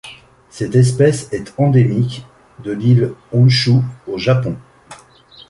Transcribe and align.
Cette 0.49 0.73
espèce 0.75 1.31
est 1.31 1.53
endémique 1.59 2.25
de 2.63 2.71
l'île 2.71 3.13
Honshū 3.35 3.83
au 4.07 4.17
Japon. 4.17 4.57